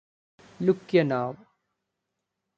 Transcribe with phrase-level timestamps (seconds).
[0.65, 1.37] Lukyanov.